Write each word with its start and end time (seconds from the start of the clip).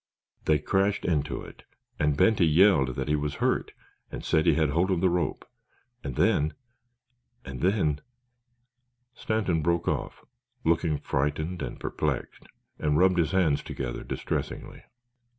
"They 0.45 0.57
crashed 0.57 1.05
into 1.05 1.43
it 1.43 1.61
and 1.99 2.17
Benty 2.17 2.51
yelled 2.51 2.95
that 2.95 3.07
he 3.07 3.15
was 3.15 3.35
hurt 3.35 3.71
and 4.11 4.25
said 4.25 4.47
he 4.47 4.55
had 4.55 4.71
hold 4.71 4.89
of 4.89 4.99
the 4.99 5.11
rope. 5.11 5.47
And 6.03 6.15
then—and 6.15 7.61
then—" 7.61 8.01
Stanton 9.13 9.61
broke 9.61 9.87
off, 9.87 10.25
looking 10.63 10.97
frightened 10.97 11.61
and 11.61 11.79
perplexed, 11.79 12.47
and 12.79 12.97
rubbed 12.97 13.19
his 13.19 13.29
hands 13.29 13.61
together 13.61 14.03
distressingly. 14.03 14.81